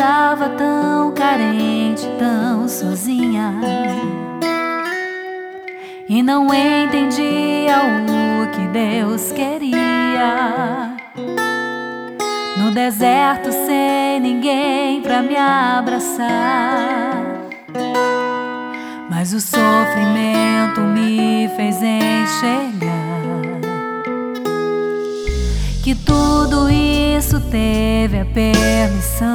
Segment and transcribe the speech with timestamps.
[0.00, 3.52] andava tão carente, tão sozinha.
[6.08, 7.76] E não entendia
[8.08, 10.96] o que Deus queria.
[12.56, 17.12] No deserto sem ninguém pra me abraçar.
[19.10, 22.80] Mas o sofrimento me fez enxergar
[25.84, 26.99] que tudo isso
[27.50, 29.34] teve a permissão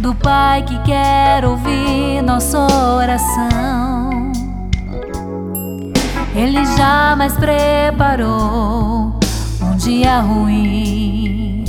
[0.00, 4.32] do Pai que quer ouvir nossa oração.
[6.34, 9.20] Ele jamais preparou
[9.62, 11.64] um dia ruim.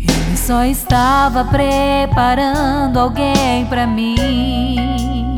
[0.00, 5.36] Ele só estava preparando alguém para mim.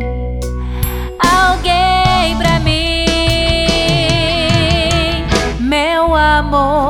[1.21, 3.05] Alguém para mim.
[5.61, 6.84] Meu amor,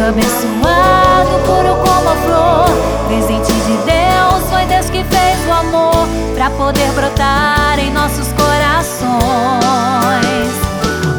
[0.00, 2.70] lindo abençoado, puro como a flor.
[3.06, 9.20] Presente de Deus, foi Deus que fez o amor para poder brotar em nossos corações.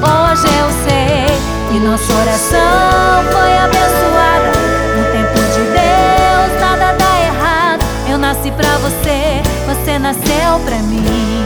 [0.01, 1.27] Hoje eu sei
[1.69, 4.51] que nossa oração foi abençoada.
[4.97, 7.85] No tempo de Deus, nada dá errado.
[8.09, 11.40] Eu nasci pra você, você nasceu pra mim.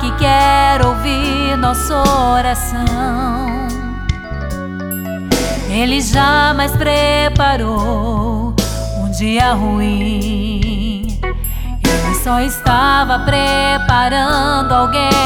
[0.00, 3.46] Que quer ouvir nossa oração.
[5.70, 8.54] Ele jamais preparou
[8.98, 11.18] um dia ruim.
[11.22, 15.23] Ele só estava preparando alguém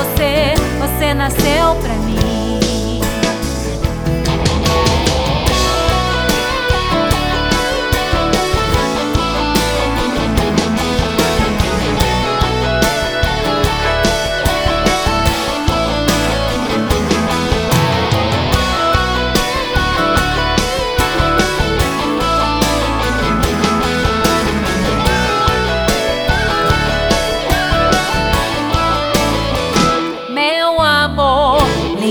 [0.00, 2.39] você, você nasceu pra mim.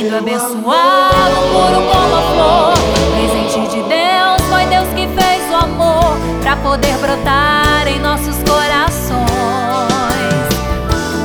[0.02, 2.74] Lindo, abençoado, puro como a flor.
[3.12, 9.20] Presente de Deus, foi Deus que fez o amor pra poder brotar em nossos corações.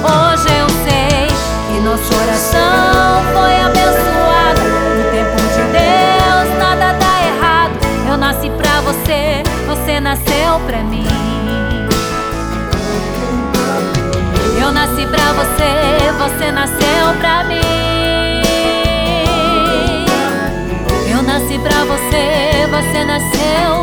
[0.02, 1.28] Hoje eu sei
[1.68, 4.62] que nossa oração foi abençoada.
[4.96, 7.78] No tempo de Deus, nada dá errado.
[8.08, 11.06] Eu nasci pra você, você nasceu pra mim.
[14.60, 15.83] Eu nasci pra você
[23.14, 23.73] nasceu